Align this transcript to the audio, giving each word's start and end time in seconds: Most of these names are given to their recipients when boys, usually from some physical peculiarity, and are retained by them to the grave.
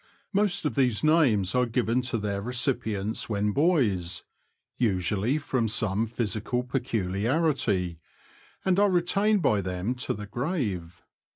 Most 0.33 0.65
of 0.65 0.73
these 0.73 1.03
names 1.03 1.53
are 1.53 1.67
given 1.67 2.01
to 2.01 2.17
their 2.17 2.41
recipients 2.41 3.29
when 3.29 3.51
boys, 3.51 4.23
usually 4.79 5.37
from 5.37 5.67
some 5.67 6.07
physical 6.07 6.63
peculiarity, 6.63 7.99
and 8.65 8.79
are 8.79 8.89
retained 8.89 9.43
by 9.43 9.61
them 9.61 9.93
to 9.93 10.15
the 10.15 10.25
grave. 10.25 11.03